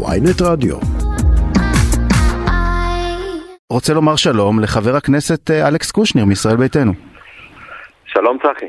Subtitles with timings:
[0.00, 0.76] ויינט רדיו.
[3.70, 6.92] רוצה לומר שלום לחבר הכנסת אה, אלכס קושניר מישראל ביתנו.
[8.04, 8.66] שלום צחי.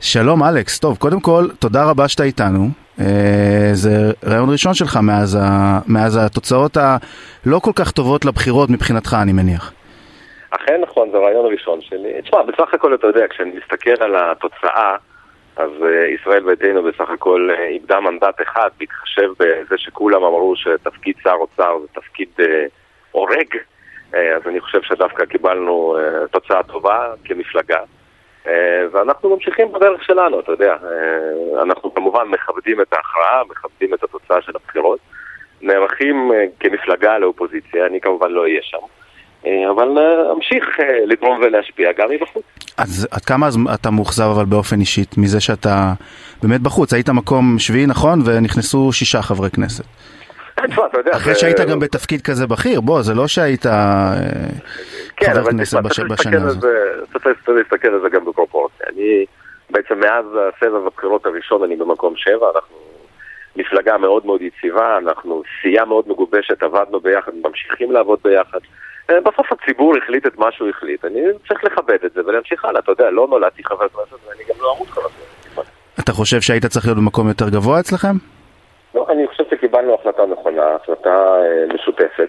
[0.00, 2.68] שלום אלכס, טוב קודם כל תודה רבה שאתה איתנו,
[3.00, 5.78] אה, זה רעיון ראשון שלך מאז, ה...
[5.86, 9.72] מאז התוצאות הלא כל כך טובות לבחירות מבחינתך אני מניח.
[10.50, 12.22] אכן נכון, זה הרעיון הראשון שלי.
[12.22, 14.96] תשמע, בסך הכל אתה יודע, כשאני מסתכל על התוצאה,
[15.58, 21.14] אז uh, ישראל ביתנו בסך הכל uh, איבדה מנדט אחד, בהתחשב בזה שכולם אמרו שתפקיד
[21.22, 22.44] שר אוצר זה תפקיד uh,
[23.10, 23.56] הורג,
[24.12, 25.96] אז אני חושב שדווקא קיבלנו
[26.30, 27.78] תוצאה טובה כמפלגה.
[28.92, 30.76] ואנחנו ממשיכים בדרך שלנו, אתה יודע.
[31.62, 34.98] אנחנו כמובן מכבדים את ההכרעה, מכבדים את התוצאה של הבחירות,
[35.62, 38.78] נערכים כמפלגה לאופוזיציה, אני כמובן לא אהיה שם.
[39.48, 42.42] אה, אבל אה, אמשיך אה, לתרום ולהשפיע גם מבחוץ.
[42.78, 45.92] אז עד כמה אתה מאוכזב אבל באופן אישית מזה שאתה
[46.42, 46.92] באמת בחוץ?
[46.92, 49.84] היית מקום שביעי נכון ונכנסו שישה חברי כנסת.
[51.12, 53.66] אחרי שהיית גם בתפקיד כזה בכיר, בוא, זה לא שהיית
[55.16, 55.78] כן, חבר כנסת
[56.10, 56.64] בשנה הזאת.
[57.12, 58.86] צריך להסתכל על זה גם בפרופורציה.
[58.92, 59.24] אני
[59.70, 62.76] בעצם מאז הסבב הבחירות הראשון אני במקום שבע, אנחנו
[63.56, 68.58] מפלגה מאוד מאוד יציבה, אנחנו סיעה מאוד מגובשת, עבדנו ביחד, ממשיכים לעבוד ביחד.
[69.10, 72.80] אה, בסוף הציבור החליט את מה שהוא החליט, אני צריך לכבד את זה ולהמשיך הלאה,
[72.80, 75.70] אתה יודע, לא נולדתי חבר כנסת ואני גם לא אמות חבר כנסת.
[76.00, 78.16] אתה חושב שהיית צריך להיות במקום יותר גבוה אצלכם?
[78.94, 82.28] לא, אני חושב שקיבלנו החלטה נכונה, החלטה אה, משותפת.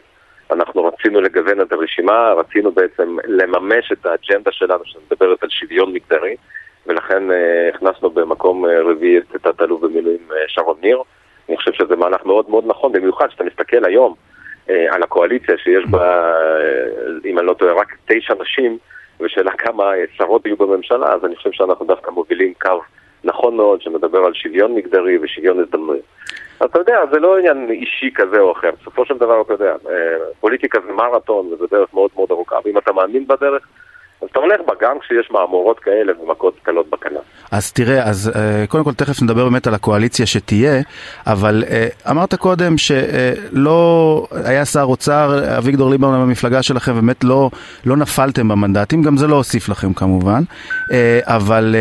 [0.52, 6.36] אנחנו רצינו לגוון את הרשימה, רצינו בעצם לממש את האג'נדה שלנו שמדברת על שוויון מגדרי,
[6.88, 11.02] ולכן אה, הכנסנו במקום רביעי את תת-אלוף במילואים שרון ניר.
[11.50, 14.16] אני חושב שזה מהלך מאוד מאוד נכון, במיוחד כשאתה מסתכל היום
[14.90, 18.78] על הקואליציה שיש בה, אה, אם אני לא טועה, רק תשע נשים,
[19.20, 22.82] ושאלה כמה שרות יהיו בממשלה, אז אני חושב שאנחנו דווקא מובילים קו
[23.24, 26.06] נכון מאוד שמדבר על שוויון מגדרי ושוויון הזדמנויות.
[26.60, 28.70] אז אתה יודע, זה לא עניין אישי כזה או אחר.
[28.82, 32.78] בסופו של דבר, אתה יודע, אה, פוליטיקה זה מרתון וזה דרך מאוד מאוד ארוכה, ואם
[32.78, 33.68] אתה מאמין בדרך,
[34.22, 37.22] אז אתה הולך בה גם כשיש מהמורות כאלה ומכות קלות בכנף.
[37.52, 40.82] אז תראה, אז uh, קודם כל תכף נדבר באמת על הקואליציה שתהיה,
[41.28, 47.50] אבל uh, אמרת קודם שלא uh, היה שר אוצר, אביגדור ליברמן במפלגה שלכם, באמת לא,
[47.86, 50.44] לא נפלתם במנדטים, גם זה לא הוסיף לכם כמובן,
[51.22, 51.76] אבל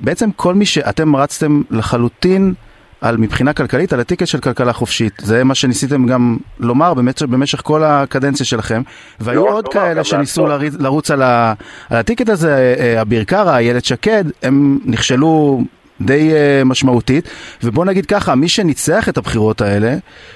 [0.00, 2.54] בעצם כל מי שאתם רצתם לחלוטין
[3.02, 5.12] על מבחינה כלכלית, על הטיקט של כלכלה חופשית.
[5.18, 8.82] זה מה שניסיתם גם לומר במשך, במשך כל הקדנציה שלכם.
[9.20, 11.52] והיו לא, עוד לא, כאלה שניסו לרוץ, לרוץ על, ה,
[11.90, 15.60] על הטיקט הזה, אה, אה, אביר קארה, איילת שקד, הם נכשלו
[16.00, 17.24] די uh, משמעותית,
[17.64, 19.90] ובוא נגיד ככה, מי שניצח את הבחירות האלה,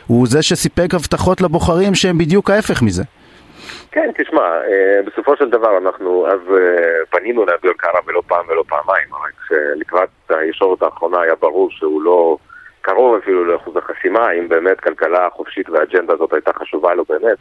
[0.06, 3.02] הוא זה שסיפק הבטחות לבוחרים שהם בדיוק ההפך מזה.
[3.90, 4.42] כן, תשמע,
[5.06, 6.40] בסופו של דבר אנחנו אז
[7.10, 12.36] פנינו לאביר קארה ולא פעם ולא פעמיים, רק שלקראת הישורת האחרונה היה ברור שהוא לא
[12.86, 17.38] קרוב אפילו לאחוז החסימה, אם באמת כלכלה חופשית והאג'נדה הזאת הייתה חשובה לו באמת,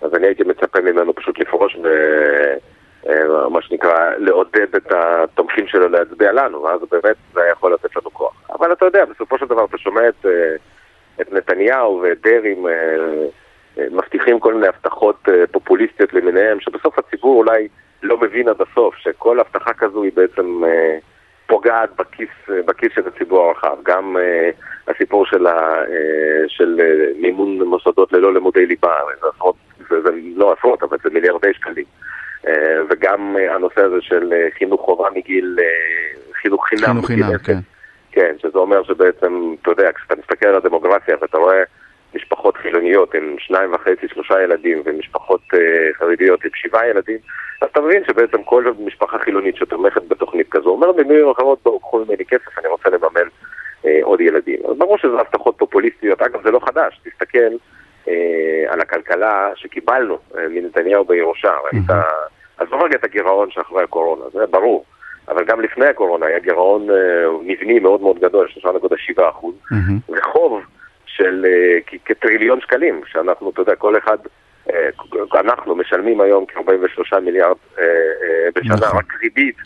[0.00, 1.88] אז אני הייתי מצפה ממנו פשוט לפרוש ו...
[3.08, 8.10] אה, מה שנקרא, לעודד את התומכים שלו להצביע לנו, ואז באמת זה יכול לתת לנו
[8.10, 8.50] כוח.
[8.58, 10.54] אבל אתה יודע, בסופו של דבר אתה שומע את, אה,
[11.20, 17.68] את נתניהו ואת דרעי אה, מבטיחים כל מיני הבטחות פופוליסטיות למיניהם, שבסוף הציבור אולי
[18.02, 20.62] לא מבין עד הסוף, שכל הבטחה כזו היא בעצם
[21.48, 22.28] פוגעת בכיס,
[22.66, 23.76] בכיס של הציבור הרחב.
[23.82, 25.88] גם uh, הסיפור של, ה, uh,
[26.48, 29.56] של uh, מימון מוסדות ללא לימודי ליבה, זה עשרות,
[29.90, 31.84] זה, זה לא עשרות, אבל זה מיליארדי שקלים.
[32.46, 32.50] Uh,
[32.90, 36.84] וגם uh, הנושא הזה של uh, חינוך חובה מגיל, uh, חינוך חינם.
[36.84, 37.58] חינוך חינם, כן.
[38.12, 41.62] כן, שזה אומר שבעצם, אתה יודע, כשאתה מסתכל על הדמוגרפיה ואתה רואה
[42.14, 45.58] משפחות חילוניות עם שניים וחצי, שלושה ילדים, ומשפחות uh,
[45.98, 47.18] חרדיות עם שבעה ילדים,
[47.60, 52.04] אז אתה מבין שבעצם כל משפחה חילונית שתומכת בתוכנית כזו אומרת במילים אחרות, בואו קחו
[52.04, 53.28] ממני כסף, אני רוצה לממן
[53.86, 54.60] אה, עוד ילדים.
[54.68, 57.56] אז ברור שזה הבטחות פופוליסטיות, אגב זה לא חדש, תסתכל
[58.08, 61.84] אה, על הכלכלה שקיבלנו אה, מנתניהו בירושה, ראית,
[62.58, 64.84] עזוב רגע את הגירעון שאחרי הקורונה, זה ברור.
[65.28, 66.96] אבל גם לפני הקורונה היה גירעון אה,
[67.42, 69.54] מבני מאוד מאוד גדול, 3.7 אחוז,
[70.08, 70.60] וחוב
[71.06, 74.18] של אה, כטריליון שקלים, שאנחנו, אתה יודע, כל אחד
[75.34, 78.98] אנחנו משלמים היום כ-43 מיליארד אה, אה, בשנה, נכון.
[78.98, 79.56] רק ריבית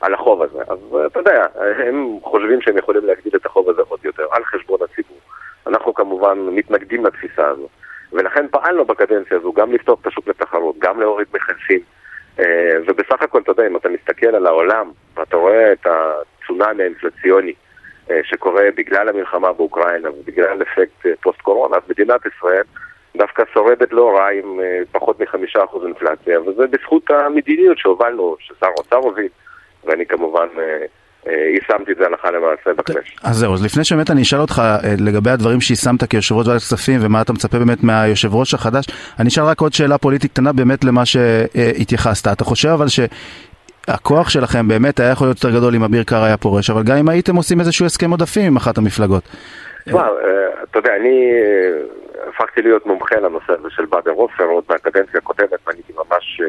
[0.00, 0.58] על החוב הזה.
[0.68, 1.46] אז אתה יודע,
[1.86, 5.18] הם חושבים שהם יכולים להגדיל את החוב הזה עוד יותר, על חשבון הציבור.
[5.66, 7.68] אנחנו כמובן מתנגדים לתפיסה הזו.
[8.12, 11.80] ולכן פעלנו בקדנציה הזו גם לפתוח את השוק לתחרות, גם להוריד מכסים.
[12.86, 17.52] ובסך הכל, אתה יודע, אם אתה מסתכל על העולם, ואתה רואה את הצונאמי האינפלציוני
[18.22, 22.62] שקורה בגלל המלחמה באוקראינה ובגלל אפקט פוסט-קורונה, אז מדינת ישראל
[23.16, 28.66] דווקא שורדת לא רע עם אה, פחות מחמישה אחוז אינפלציה, וזה בזכות המדיניות שהובלנו, ששר
[28.66, 29.28] האוצר הוביל,
[29.84, 33.24] ואני כמובן אה, יישמתי את זה הלכה למעשה בכנסת.
[33.24, 34.62] אז זהו, אז לפני שבאמת אני אשאל אותך
[35.00, 38.84] לגבי הדברים שיישמת כיושב ראש ועדת כספים ומה אתה מצפה באמת מהיושב ראש החדש,
[39.20, 42.32] אני אשאל רק עוד שאלה פוליטית קטנה באמת למה שהתייחסת.
[42.32, 43.00] אתה חושב אבל ש...
[43.88, 46.96] הכוח שלכם באמת היה יכול להיות יותר גדול אם אביר קארה היה פורש, אבל גם
[46.96, 49.22] אם הייתם עושים איזשהו הסכם עודפים עם אחת המפלגות.
[49.84, 50.06] תשמע,
[50.62, 51.32] אתה יודע, אני
[52.26, 56.40] הפכתי להיות מומחה לנושא הזה של באדר עופר עוד מהקדנציה הקודמת, ואני ממש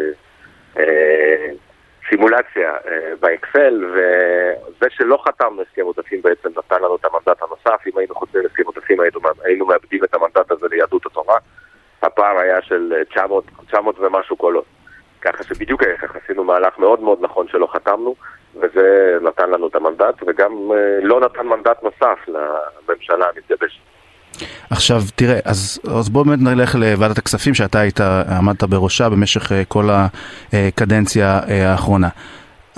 [2.09, 2.73] סימולציה
[3.19, 8.45] באקסל, וזה שלא חתמנו הסכם עודפים בעצם נתן לנו את המנדט הנוסף, אם היינו חותמים
[8.45, 8.97] הסכם עודפים
[9.43, 11.37] היינו מאבדים את המנדט הזה ליהדות התורה,
[12.01, 14.65] הפער היה של 900, 900 ומשהו קולות.
[15.21, 18.15] ככה שבדיוק ההפך, עשינו מהלך מאוד מאוד נכון שלא חתמנו,
[18.55, 20.71] וזה נתן לנו את המנדט, וגם
[21.01, 23.27] לא נתן מנדט נוסף לממשלה.
[24.77, 29.89] עכשיו תראה, אז, אז בואו באמת נלך לוועדת הכספים שאתה היית, עמדת בראשה במשך כל
[30.53, 32.09] הקדנציה האחרונה.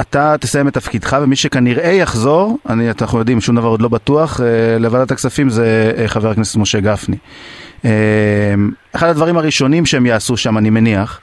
[0.02, 4.40] אתה תסיים את תפקידך ומי שכנראה יחזור, אני, אנחנו יודעים, שום דבר עוד לא בטוח,
[4.80, 7.18] לוועדת הכספים זה חבר הכנסת משה גפני.
[8.96, 11.20] אחד הדברים הראשונים שהם יעשו שם, אני מניח,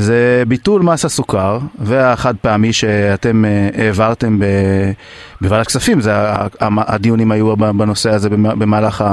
[0.00, 3.44] זה ביטול מס הסוכר והחד פעמי שאתם
[3.78, 4.38] העברתם
[5.40, 6.10] בוועדת כספים, זה
[6.60, 9.04] הדיונים היו בנושא הזה במהלך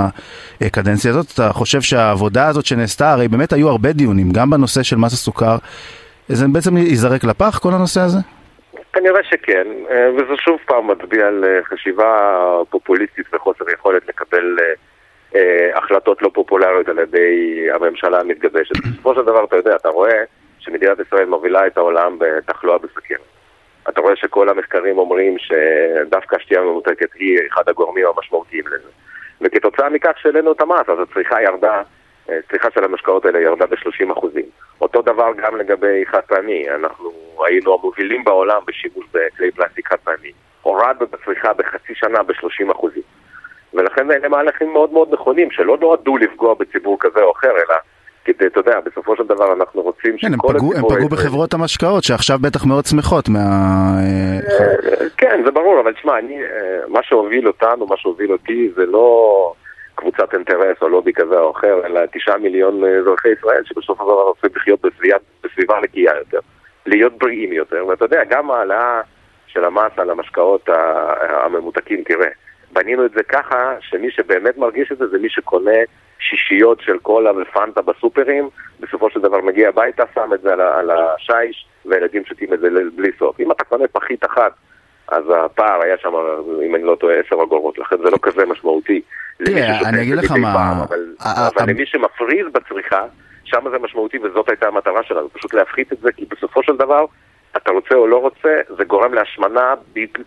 [0.61, 1.25] הקדנציה הזאת.
[1.33, 5.55] אתה חושב שהעבודה הזאת שנעשתה, הרי באמת היו הרבה דיונים, גם בנושא של מס הסוכר,
[6.27, 8.19] זה בעצם ייזרק לפח כל הנושא הזה?
[8.93, 9.67] כנראה שכן,
[10.15, 12.37] וזה שוב פעם מצביע על חשיבה
[12.69, 14.57] פופוליסטית וחוסר יכולת לקבל
[15.75, 18.75] החלטות לא פופולריות על ידי הממשלה המתגבשת.
[18.77, 20.23] בסופו של דבר, אתה יודע, אתה רואה
[20.65, 23.19] שמדינת ישראל מובילה את העולם בתחלואה בסכרת.
[23.89, 28.89] אתה רואה שכל המחקרים אומרים שדווקא השתייה הממותקת היא אחד הגורמים המשמעותיים לזה.
[29.41, 31.81] וכתוצאה מכך שהעלינו את המס, אז הצריכה ירדה,
[32.29, 34.45] הצריכה של המשקאות האלה ירדה ב-30 אחוזים.
[34.81, 37.11] אותו דבר גם לגבי חד פעמי, אנחנו
[37.47, 40.31] היינו המובילים בעולם בשימוש בכלי פלסטיק חד פעמי.
[40.61, 43.03] הורדנו את הצריכה בחצי שנה ב-30 אחוזים.
[43.73, 47.75] ולכן אלה מהלכים מאוד מאוד נכונים, שלא נועדו לפגוע בציבור כזה או אחר, אלא
[48.25, 50.73] כדי, אתה יודע, בסופו של דבר אנחנו רוצים שכל הציבור...
[50.75, 53.39] הם פגעו בחברות המשקאות שעכשיו בטח מאוד שמחות מה...
[55.17, 56.13] כן, זה ברור, אבל תשמע,
[56.87, 59.53] מה שהוביל אותנו, מה שהוביל אותי, זה לא
[59.95, 64.21] קבוצת אינטרס או לובי כזה או אחר, אלא תשעה מיליון אזרחי ישראל שבסופו של דבר
[64.21, 64.85] רוצים לחיות
[65.43, 66.39] בסביבה נקייה יותר,
[66.85, 69.01] להיות בריאים יותר, ואתה יודע, גם העלאה
[69.47, 70.69] של המס על המשקאות
[71.43, 72.27] הממותקים, תראה,
[72.71, 75.79] בנינו את זה ככה שמי שבאמת מרגיש את זה זה מי שקונה
[76.19, 80.91] שישיות של קולה ופנטה בסופרים, בסופו של דבר מגיע הביתה, שם את זה על, על
[80.91, 83.39] השיש, והילדים שותים את זה בלי סוף.
[83.39, 84.51] אם אתה קונה פחית אחת,
[85.07, 86.13] אז הפער היה שם,
[86.65, 89.01] אם אני לא טועה, 10 אגורות, לכן זה לא כזה משמעותי.
[89.37, 90.83] תראה, אני אגיד לך מה...
[91.23, 93.05] אבל למי שמפריז בצריכה,
[93.43, 97.05] שם זה משמעותי וזאת הייתה המטרה שלנו, פשוט להפחית את זה, כי בסופו של דבר...
[97.57, 99.73] אתה רוצה או לא רוצה, זה גורם להשמנה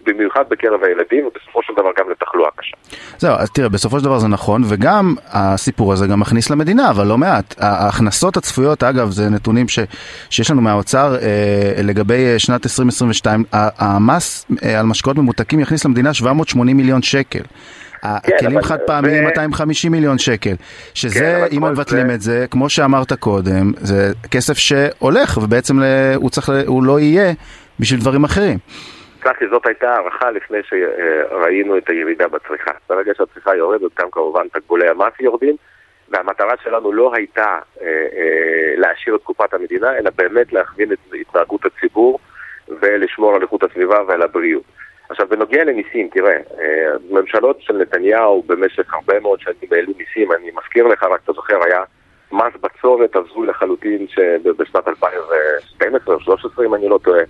[0.06, 2.76] במיוחד בקרב הילדים, ובסופו של דבר גם לתחלואה קשה.
[3.18, 7.06] זהו, אז תראה, בסופו של דבר זה נכון, וגם הסיפור הזה גם מכניס למדינה, אבל
[7.06, 7.54] לא מעט.
[7.58, 9.78] ההכנסות הצפויות, אגב, זה נתונים ש,
[10.30, 16.76] שיש לנו מהאוצר אה, לגבי שנת 2022, המס אה, על משקאות ממותקים יכניס למדינה 780
[16.76, 17.42] מיליון שקל.
[18.02, 20.54] הכלים חד פעמיים 250 מיליון שקל,
[20.94, 25.76] שזה, אם מבטלים את זה, כמו שאמרת קודם, זה כסף שהולך, ובעצם
[26.16, 27.32] הוא, צריך, הוא לא יהיה
[27.80, 28.58] בשביל דברים אחרים.
[29.22, 32.70] סלח לי, זאת הייתה הערכה לפני שראינו את הירידה בצריכה.
[32.88, 35.56] ברגע שהצריכה יורדת, גם כמובן תקבולי המס יורדים,
[36.10, 41.60] והמטרה שלנו לא הייתה אה, אה, להשאיר את קופת המדינה, אלא באמת להכווין את התנהגות
[41.64, 42.18] הציבור
[42.68, 44.64] ולשמור על איכות הסביבה ועל הבריאות.
[45.08, 46.36] עכשיו, בנוגע למיסים, תראה,
[47.10, 51.64] ממשלות של נתניהו במשך הרבה מאוד שנים העלו מיסים, אני מזכיר לך, רק אתה זוכר,
[51.64, 51.82] היה
[52.32, 57.22] מס בצורת הזוי לחלוטין שבשנת 2012 או 2013, אם אני לא טועה,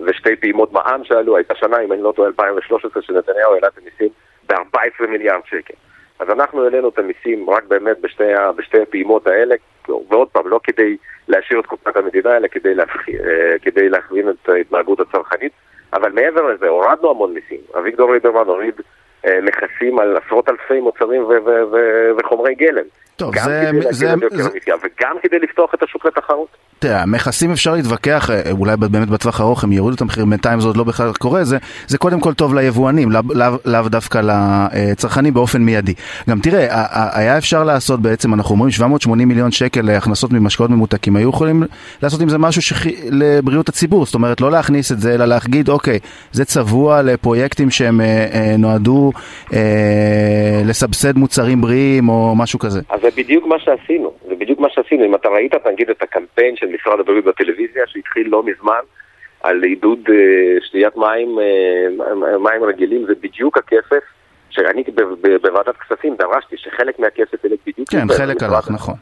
[0.00, 4.08] ושתי פעימות מע"מ שעלו, הייתה שנה, אם אני לא טועה, 2013, שנתניהו העלה את המיסים
[4.48, 5.74] ב-14 מיליארד שקל.
[6.18, 8.24] אז אנחנו העלינו את המיסים רק באמת בשתי,
[8.56, 9.54] בשתי הפעימות האלה,
[9.88, 10.96] ועוד פעם, לא כדי
[11.28, 12.74] להשאיר את קופת המדינה, אלא כדי.
[13.62, 15.52] כדי להכווין את ההתנהגות הצרכנית.
[15.94, 17.60] אבל מעבר לזה, הורדנו המון מיסים.
[17.78, 18.74] אביגדור ליברמן הוריד
[19.26, 21.26] אה, מכסים על עשרות אלפי מוצרים
[22.18, 22.84] וחומרי גלם.
[23.16, 23.70] טוב, גם זה...
[23.72, 26.48] כדי זה, להגדיל את יוקר המחיה, וגם כדי לפתוח את השוק לתחרות.
[26.78, 30.66] תראה, מכסים אפשר להתווכח, אה, אולי באמת בטווח הארוך הם יורידו את המחיר, בינתיים זה
[30.66, 35.34] עוד לא בכלל קורה, זה, זה קודם כל טוב ליבואנים, לאו לא, לא דווקא לצרכנים
[35.34, 35.94] באופן מיידי.
[36.30, 36.66] גם תראה,
[37.20, 41.62] היה אפשר לעשות בעצם, אנחנו אומרים 780 מיליון שקל להכנסות ממשקאות ממותקים, היו יכולים
[42.02, 42.86] לעשות עם זה משהו שח...
[43.10, 45.98] לבריאות הציבור, זאת אומרת לא להכניס את זה, אלא להגיד, אוקיי,
[46.32, 49.12] זה צבוע לפרויקטים שהם אה, אה, נועדו
[49.52, 52.80] אה, לסבסד מוצרים בריאים או משהו כזה.
[52.90, 55.04] אז זה בדיוק מה שעשינו, זה בדיוק מה שעשינו.
[55.04, 58.80] אם אתה ראית, נגיד, את הקמפיין של משרד הבריאות בטלוויזיה, שהתחיל לא מזמן,
[59.42, 59.98] על עידוד
[60.60, 61.38] שתיית מים,
[62.40, 64.04] מים רגילים, זה בדיוק הכסף
[64.50, 64.84] שאני
[65.42, 67.88] בוועדת כספים דרשתי שחלק מהכסף ילך בדיוק...
[67.90, 68.94] כן, חלק הלך, נכון.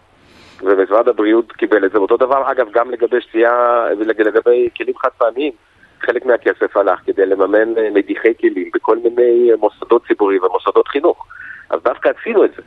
[0.62, 1.99] ומשרד הבריאות קיבל את זה.
[1.99, 5.52] אותו דבר, אגב, גם לגבי שתייה, לגבי כלים חד פעמיים.
[6.00, 11.26] חלק מהכסף הלך כדי לממן מדיחי כלים בכל מיני מוסדות ציבוריים ומוסדות חינוך.
[11.71, 12.62] אז דווקא עשינו את זה.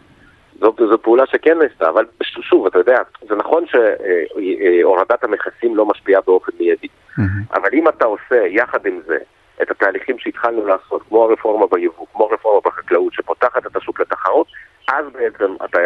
[0.59, 2.05] זו, זו פעולה שכן נעשתה, אבל
[2.41, 2.97] שוב, אתה יודע,
[3.29, 6.87] זה נכון שהורדת המכסים לא משפיעה באופן מיידי.
[6.87, 7.21] Mm-hmm.
[7.53, 9.17] אבל אם אתה עושה יחד עם זה
[9.61, 14.47] את התהליכים שהתחלנו לעשות, כמו הרפורמה ביבוא, כמו הרפורמה בחקלאות, שפותחת את השוק לתחרות,
[14.87, 15.79] אז בעצם אתה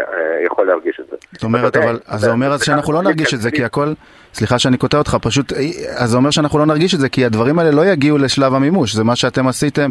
[0.45, 1.15] יכול להרגיש את זה.
[1.31, 3.93] זאת אומרת, אבל, אז זה אומר אז שאנחנו לא נרגיש את זה, כי הכל,
[4.33, 5.53] סליחה שאני קוטע אותך, פשוט,
[5.97, 8.95] אז זה אומר שאנחנו לא נרגיש את זה, כי הדברים האלה לא יגיעו לשלב המימוש,
[8.95, 9.89] זה מה שאתם עשיתם,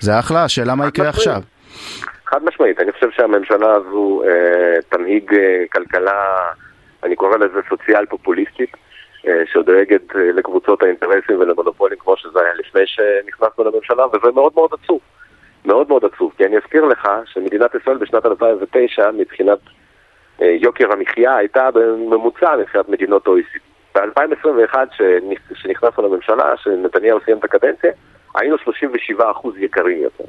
[0.00, 1.42] זה אחלה, השאלה מה יקרה עכשיו.
[2.30, 6.50] חד משמעית, אני חושב שהממשלה הזו אה, תנהיג אה, כלכלה,
[7.02, 8.76] אני קורא לזה סוציאל פופוליסטית,
[9.26, 14.70] אה, שדואגת אה, לקבוצות האינטרסים ולמונופולים כמו שזה היה לפני שנכנסנו לממשלה, וזה מאוד מאוד
[14.72, 15.00] עצוב.
[15.64, 19.58] מאוד מאוד עצוב, כי אני אזכיר לך שמדינת ישראל בשנת 2009 מבחינת
[20.42, 23.60] אה, יוקר המחיה הייתה בממוצע מבחינת מדינות OECD.
[23.94, 24.74] ב-2021
[25.54, 27.90] שנכנסנו לממשלה, שנתניהו סיים את הקדנציה,
[28.34, 28.56] היינו
[29.18, 29.20] 37%
[29.58, 30.24] יקרים יותר.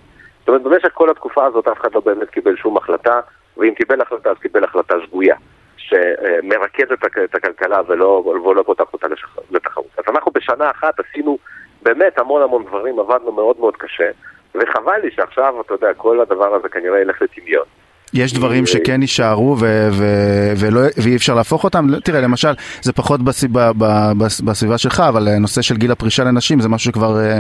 [0.50, 3.20] אומרת, במשך כל התקופה הזאת אף אחד לא באמת קיבל שום החלטה,
[3.58, 5.36] ואם קיבל החלטה אז קיבל החלטה שגויה,
[5.78, 9.08] שמרכזת את הכלכלה ולא, ולא פותח אותה
[9.52, 9.88] לתחרות.
[9.98, 11.38] אז אנחנו בשנה אחת עשינו
[11.82, 14.10] באמת המון המון דברים, עבדנו מאוד מאוד קשה.
[14.56, 17.66] וחבל לי שעכשיו, אתה יודע, כל הדבר הזה כנראה ילך לטמיון.
[18.14, 21.86] יש דברים שכן יישארו ו- ו- ולא, ואי אפשר להפוך אותם?
[22.04, 22.52] תראה, למשל,
[22.82, 23.72] זה פחות בסביבה,
[24.46, 27.40] בסביבה שלך, אבל הנושא של גיל הפרישה לנשים זה משהו שכבר אה,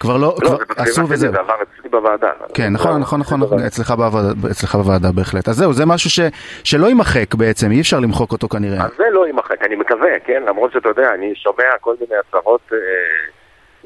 [0.00, 1.32] כבר לא, לא כבר עשו וזהו.
[1.32, 2.30] זה עבר אצלי בוועדה.
[2.54, 5.48] כן, נכון, נכון, נכון, נכון, אצלך בוועדה, אצלך בוועדה בהחלט.
[5.48, 6.20] אז זהו, זה משהו ש,
[6.64, 8.84] שלא יימחק בעצם, אי אפשר למחוק אותו כנראה.
[8.84, 10.42] אז זה לא יימחק, אני מקווה, כן?
[10.46, 12.60] למרות שאתה יודע, אני שומע כל מיני הצהרות...
[12.72, 12.78] אה,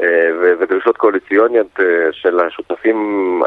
[0.00, 2.98] אה, ודרישות קואליציוניות אה, של השותפים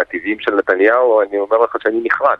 [0.02, 2.38] הטבעיים של נתניהו, אני אומר לך שאני נחרד.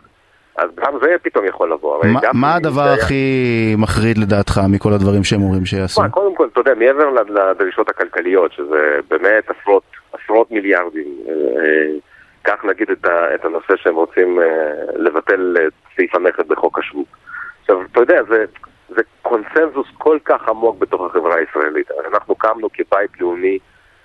[0.56, 2.04] אז גם זה פתאום יכול לבוא.
[2.04, 2.94] ما, מה הדבר היה...
[2.94, 6.02] הכי מחריד לדעתך מכל הדברים שהם אומרים שיעשו?
[6.02, 9.82] מה, קודם כל, אתה יודע, מעבר לדרישות הכלכליות, שזה באמת עשרות,
[10.22, 11.98] עשרות מיליארדים, אה,
[12.44, 14.40] כך נגיד את, ה, את הנושא שהם רוצים
[14.96, 17.06] לבטל את סעיף המכס בחוק השבות.
[17.60, 18.44] עכשיו, אתה יודע, זה,
[18.88, 21.90] זה קונסנזוס כל כך עמוק בתוך החברה הישראלית.
[22.08, 23.58] אנחנו קמנו כבית לאומי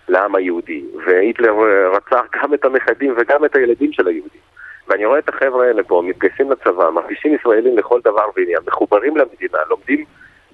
[0.07, 1.53] לעם היהודי, והיטלר
[1.93, 4.41] רצח גם את הנכדים וגם את הילדים של היהודים.
[4.87, 9.57] ואני רואה את החבר'ה האלה פה, מתגייסים לצבא, מרגישים ישראלים לכל דבר ועניין, מחוברים למדינה,
[9.69, 10.05] לומדים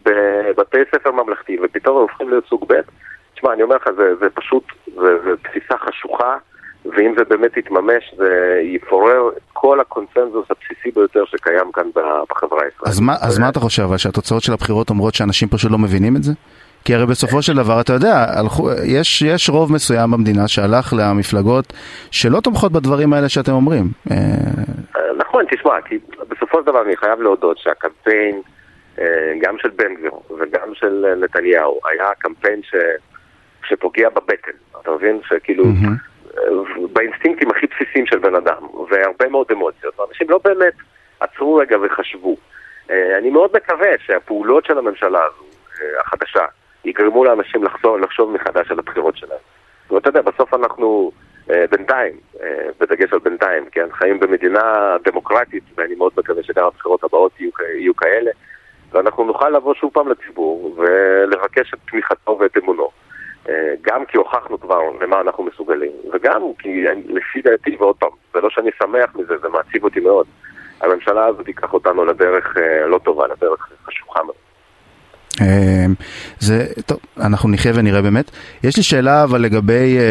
[0.03, 2.81] בבתי ספר ממלכתיים, ופתאום הם הופכים להיות סוג ב'.
[3.39, 4.63] תשמע, אני אומר לך, זה, זה פשוט,
[4.95, 6.37] זה, זה תפיסה חשוכה,
[6.85, 11.83] ואם זה באמת יתממש, זה יפורר את כל הקונצנזוס הבסיסי ביותר שקיים כאן
[12.29, 12.87] בחברה הישראלית.
[12.87, 16.15] אז מה, אז מה אתה חושב, אבל שהתוצאות של הבחירות אומרות שאנשים פשוט לא מבינים
[16.15, 16.31] את זה?
[16.85, 21.73] כי הרי בסופו של דבר, אתה יודע, הלכו, יש, יש רוב מסוים במדינה שהלך למפלגות
[22.11, 23.83] שלא תומכות בדברים האלה שאתם אומרים.
[24.11, 24.17] אה,
[25.17, 28.41] נכון, תשמע, כי בסופו של דבר אני חייב להודות שהקמפיין,
[28.99, 32.75] אה, גם של בן גביר וגם של נתניהו, היה קמפיין ש,
[33.63, 34.51] שפוגע בבטן.
[34.81, 35.19] אתה מבין?
[35.23, 36.87] שכאילו, mm-hmm.
[36.93, 40.73] באינסטינקטים הכי בסיסיים של בן אדם, והרבה מאוד אמוציות, ואנשים לא באמת
[41.19, 42.35] עצרו רגע וחשבו.
[42.89, 45.45] אני מאוד מקווה שהפעולות של הממשלה הזו,
[45.99, 46.45] החדשה,
[46.85, 49.39] יגרמו לאנשים לחזור, לחשוב מחדש על הבחירות שלהם.
[49.91, 51.11] ואתה יודע, בסוף אנחנו
[51.51, 57.03] אה, בינתיים, אה, בדגש על בינתיים, כן, חיים במדינה דמוקרטית, ואני מאוד מקווה שגם הבחירות
[57.03, 58.31] הבאות יהיו, יהיו כאלה,
[58.91, 62.89] ואנחנו נוכל לבוא שוב פעם לציבור ולבקש את תמיכתו ואת אמונו.
[63.49, 68.41] אה, גם כי הוכחנו כבר למה אנחנו מסוגלים, וגם כי לפי דעתי, ועוד פעם, זה
[68.41, 70.25] לא שאני שמח מזה, זה מעציב אותי מאוד.
[70.81, 74.35] הממשלה הזאת תיקח אותנו לדרך אה, לא טובה, לדרך חשוכה מאוד.
[75.41, 75.93] אמ,
[76.39, 78.31] זה, טוב, אנחנו נחיה ונראה באמת.
[78.63, 80.03] יש לי שאלה אבל לגבי אה,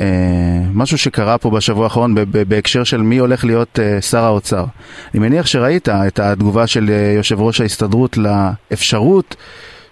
[0.00, 2.14] אה, משהו שקרה פה בשבוע האחרון
[2.48, 4.64] בהקשר של מי הולך להיות אה, שר האוצר.
[5.14, 9.36] אני מניח שראית את התגובה של אה, יושב ראש ההסתדרות לאפשרות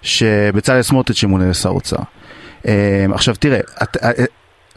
[0.02, 1.96] שבצלאל סמוטריץ' ימונה לשר אוצר.
[2.66, 4.10] אה, עכשיו תראה, את, אה,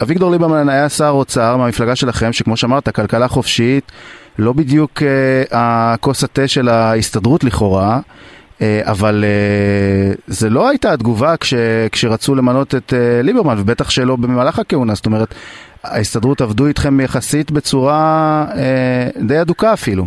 [0.02, 3.92] אביגדור ליברמן היה שר אוצר מהמפלגה שלכם, שכמו שאמרת, כלכלה חופשית,
[4.40, 8.00] לא בדיוק אה, הכוס התה של ההסתדרות לכאורה.
[8.62, 11.54] אה, אבל אה, זה לא הייתה התגובה כש,
[11.92, 15.28] כשרצו למנות את אה, ליברמן, ובטח שלא במהלך הכהונה, זאת אומרת,
[15.84, 18.46] ההסתדרות עבדו איתכם יחסית בצורה
[19.16, 20.04] די אדוקה אפילו.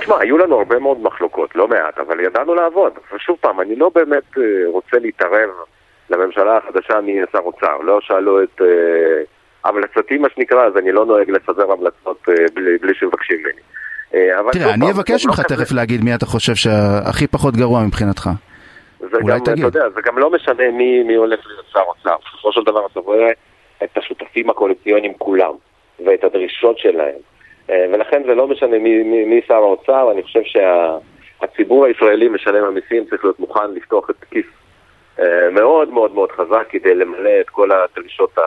[0.00, 2.92] תשמע, היו לנו הרבה מאוד מחלוקות, לא מעט, אבל ידענו לעבוד.
[3.14, 5.48] ושוב פעם, אני לא באמת רוצה להתערב
[6.10, 7.76] לממשלה החדשה מי יהיה שר אוצר.
[7.82, 8.60] לא שאלו את
[9.64, 13.60] המלצתי, מה שנקרא, אז אני לא נוהג לפזר המלצות בלי, בלי שמבקשים ממני.
[14.14, 18.30] אה, תראה, אני אבקש ממך לא תכף להגיד מי אתה חושב שהכי פחות גרוע מבחינתך.
[19.22, 19.64] אולי תגיד.
[19.64, 22.16] אתה יודע, זה גם לא משנה מי, מי הולך להיות שר אוצר.
[22.28, 23.30] בסופו של דבר אתה רואה
[23.84, 25.52] את השותפים הקואליציוניים כולם,
[26.06, 27.18] ואת הדרישות שלהם.
[27.70, 32.28] אה, ולכן זה לא משנה מי, מי, מי שר האוצר, אני חושב שהציבור שה, הישראלי
[32.28, 34.59] משלם המיסים צריך להיות מוכן לפתוח את הכיס אה,
[35.52, 38.42] מאוד מאוד מאוד חזק כדי למלא את כל הדרישות ה...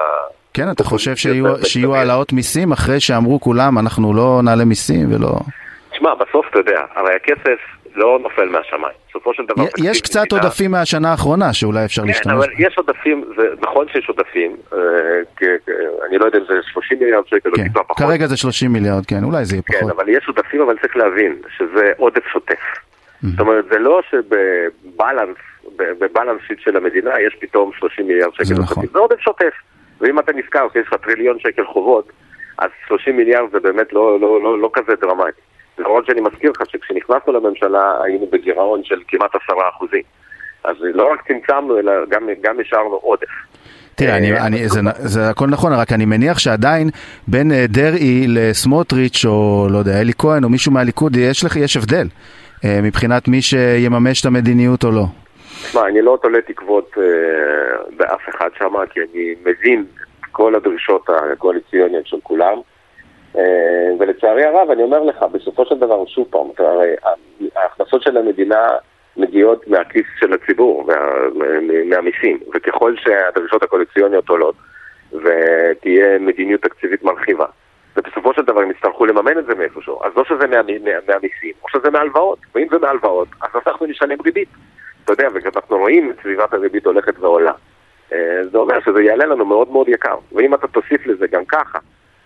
[0.53, 1.15] כן, אתה חושב
[1.63, 5.29] שיהיו, העלאות מיסים אחרי שאמרו כולם אנחנו לא נעלה מיסים ולא...
[5.91, 7.59] תשמע, בסוף אתה יודע, הרי הכסף
[7.95, 8.93] לא נופל מהשמיים.
[9.09, 9.63] בסופו של דבר...
[9.77, 10.41] יש קצת מדינה...
[10.41, 12.33] עודפים מהשנה האחרונה שאולי אפשר כן, להשתמש.
[12.33, 14.77] כן, אבל יש עודפים, זה נכון שיש עודפים, אה,
[16.09, 17.97] אני לא יודע אם זה 30 מיליארד שקל כן, או טיפה פחות.
[17.97, 19.91] כרגע זה 30 מיליארד, כן, אולי זה יהיה כן, פחות.
[19.91, 22.53] כן, אבל יש עודפים, אבל צריך להבין שזה עודף שוטף.
[22.53, 23.27] Mm-hmm.
[23.31, 25.37] זאת אומרת, זה לא שבבלנס,
[25.77, 28.43] בבלנס שיט של המדינה יש פתאום 30 מיליארד שקל.
[28.43, 28.85] זה נכון.
[28.93, 29.53] זה עודף שוטף.
[30.01, 32.11] ואם אתה נזכר שיש לך טריליון שקל חובות,
[32.57, 35.41] אז 30 מיליארד זה באמת לא, לא, לא, לא כזה דרמטי.
[35.77, 40.01] למרות שאני מזכיר לך שכשנכנסנו לממשלה היינו בגירעון של כמעט עשרה אחוזים.
[40.63, 43.27] אז לא רק צמצמנו, אלא גם, גם השארנו עודף.
[43.95, 46.89] תראה, אני, אני, זה, זה הכל נכון, רק אני מניח שעדיין
[47.27, 51.77] בין אה, דרעי לסמוטריץ' או לא יודע, אלי כהן או מישהו מהליכוד, יש, לך, יש
[51.77, 52.07] הבדל
[52.65, 55.05] אה, מבחינת מי שיממש את המדיניות או לא.
[55.61, 57.03] תשמע, אני לא תולה תקוות אה,
[57.97, 59.85] באף אחד שם, כי אני מבין
[60.19, 62.57] את כל הדרישות הקואליציוניות של כולם.
[63.37, 66.95] אה, ולצערי הרב, אני אומר לך, בסופו של דבר, שוב פעם, הרי
[67.55, 68.67] ההכנסות של המדינה
[69.17, 70.95] מגיעות מהכיס של הציבור, מה,
[71.85, 74.55] מהמיסים, וככל שהדרישות הקואליציוניות עולות
[75.11, 77.45] ותהיה מדיניות תקציבית מרחיבה,
[77.95, 81.53] ובסופו של דבר הם יצטרכו לממן את זה מאיפשהו, אז לא שזה מה, מה, מהמיסים,
[81.63, 84.49] או שזה מהלוואות, ואם זה מהלוואות, אז אנחנו נשלם ריבית.
[85.03, 87.51] אתה יודע, וכשאנחנו רואים את סביבת הריבית הולכת ועולה,
[88.13, 91.79] אה, זה אומר שזה יעלה לנו מאוד מאוד יקר, ואם אתה תוסיף לזה גם ככה,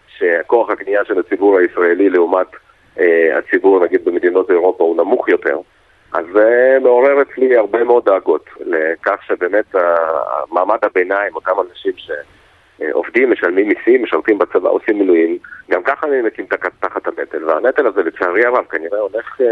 [0.07, 2.47] שכוח הקנייה של הציבור הישראלי לעומת
[2.99, 5.59] אה, הציבור נגיד במדינות אירופה הוא נמוך יותר,
[6.13, 9.75] אז זה מעורר אצלי הרבה מאוד דאגות לכך שבאמת
[10.51, 15.37] מעמד הביניים, אותם אנשים שעובדים, משלמים מיסים, משרתים בצבא, עושים מילואים,
[15.71, 16.45] גם ככה נאנקים
[16.79, 19.45] תחת הנטל, והנטל הזה לצערי הרב כנראה הולך אה,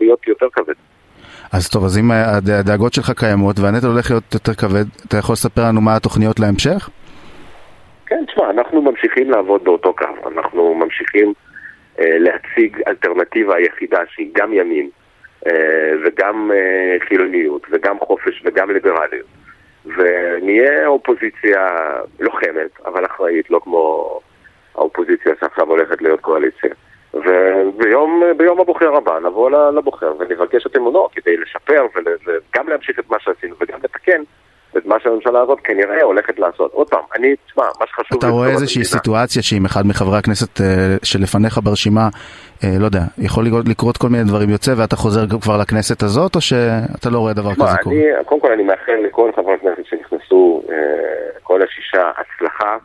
[0.00, 0.74] להיות יותר כבד.
[1.52, 5.62] אז טוב, אז אם הדאגות שלך קיימות והנטל הולך להיות יותר כבד, אתה יכול לספר
[5.68, 6.90] לנו מה התוכניות להמשך?
[8.06, 10.28] כן, תשמע, אנחנו ממשיכים לעבוד באותו קו.
[10.34, 11.32] אנחנו ממשיכים
[12.00, 14.88] אה, להציג אלטרנטיבה היחידה שהיא גם ימין
[15.46, 19.26] אה, וגם אה, חילוניות וגם חופש וגם ליברליות.
[19.84, 21.68] ונהיה אופוזיציה
[22.20, 24.20] לוחמת, אבל אחראית, לא כמו
[24.74, 26.70] האופוזיציה שעכשיו הולכת להיות קואליציה.
[27.14, 33.54] וביום הבוחר הבא נבוא לבוחר ונבקש את אמונו כדי לשפר וגם להמשיך את מה שעשינו
[33.60, 34.22] וגם לתקן
[34.76, 36.72] את מה שהממשלה הזאת כנראה הולכת לעשות.
[36.72, 38.18] עוד פעם, אני, תשמע, מה שחשוב...
[38.18, 40.62] אתה רואה איזושהי סיטואציה שאם אחד מחברי הכנסת uh,
[41.02, 46.02] שלפניך ברשימה, uh, לא יודע, יכול לקרות כל מיני דברים יוצא ואתה חוזר כבר לכנסת
[46.02, 47.96] הזאת, או שאתה לא רואה דבר כזה קורה?
[48.24, 50.70] קודם כל אני מאחל לכל חברי הכנסת שנכנסו, uh,
[51.42, 52.76] כל השישה, הצלחה,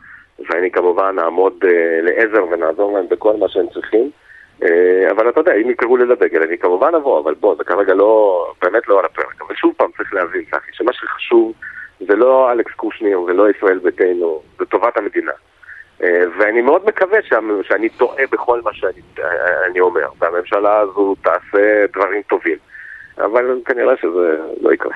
[0.50, 1.68] ואני כמובן אעמוד uh,
[2.02, 4.10] לעזר ונעזור להם בכל מה שהם צריכים.
[4.62, 4.66] Uh,
[5.10, 8.44] אבל אתה יודע, אם יקראו לי לדגל, אני כמובן אבוא, אבל בוא, זה כרגע לא,
[8.62, 9.42] באמת לא על הפרק.
[9.46, 11.52] אבל שוב פעם צריך להבין, צחי, שמה שחשוב
[12.00, 15.32] זה לא אלכס קושניר ולא ישראל ביתנו, זה טובת המדינה.
[16.02, 17.18] אה, ואני מאוד מקווה
[17.62, 22.58] שאני טועה בכל מה שאני אומר, והממשלה הזו תעשה דברים טובים,
[23.18, 24.94] אבל כנראה שזה לא יקרה.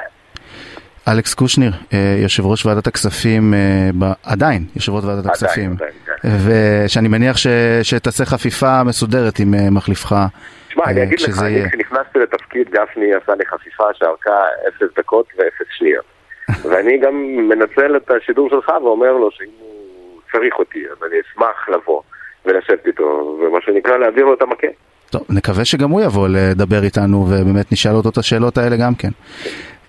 [1.09, 6.29] אלכס קושניר, אה, יושב ראש ועדת הכספים, אה, עדיין יושב ראש ועדת הכספים, כן.
[6.47, 7.37] ושאני מניח
[7.83, 10.15] שתעשה חפיפה מסודרת עם מחליפך.
[10.69, 16.05] תשמע, אני אגיד לך, כשנכנסתי לתפקיד גפני עשה לי חפיפה שארכה אפס דקות ואפס שניות.
[16.71, 17.15] ואני גם
[17.49, 22.03] מנצל את השידור שלך ואומר לו שאם הוא צריך אותי, אז אני אשמח לבוא
[22.47, 24.69] ולשבת איתו, ומה שנקרא להעביר לו את המקל.
[25.11, 29.09] טוב, נקווה שגם הוא יבוא לדבר איתנו ובאמת נשאל אותו את השאלות האלה גם כן.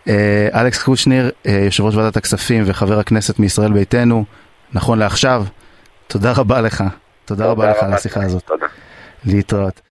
[0.08, 4.26] אה, אלכס קושניר, אה, יושב ראש ועדת הכספים וחבר הכנסת מישראל ביתנו,
[4.74, 5.46] נכון לעכשיו,
[6.08, 6.84] תודה רבה לך.
[7.26, 8.44] תודה רבה לך על השיחה הזאת.
[8.44, 8.66] תודה.
[9.26, 9.82] להתראות.